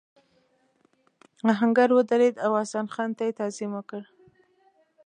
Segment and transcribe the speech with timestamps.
[1.51, 4.01] آهنګر ودرېد او حسن خان ته یې تعظیم وکړ.